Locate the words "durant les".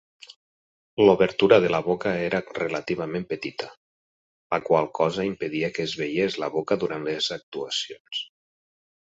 6.87-7.31